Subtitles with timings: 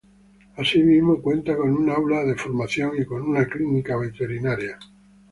[0.57, 4.79] Asimismo, cuenta con un aula de formación y con una clínica veterinaria.